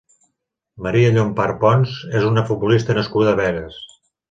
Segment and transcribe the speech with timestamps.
[0.85, 3.79] Maria Llompart Pons és una futbolista nascuda a Begues.